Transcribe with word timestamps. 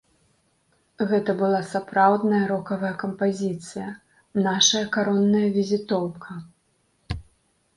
Гэта 1.09 1.31
была 1.41 1.59
сапраўдная 1.73 2.39
рокавая 2.53 2.91
кампазіцыя, 3.03 3.87
нашая 4.47 4.83
каронная 4.97 5.45
візітоўка. 5.59 6.39